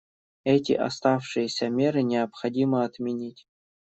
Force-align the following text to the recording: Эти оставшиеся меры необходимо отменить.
Эти 0.45 0.71
оставшиеся 0.73 1.69
меры 1.69 2.01
необходимо 2.01 2.83
отменить. 2.85 3.45